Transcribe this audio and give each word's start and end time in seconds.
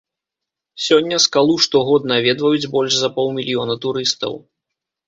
Сёння 0.85 1.19
скалу 1.25 1.55
штогод 1.65 2.09
наведваюць 2.13 2.71
больш 2.75 2.91
за 3.03 3.09
паўмільёна 3.21 3.81
турыстаў. 3.87 4.33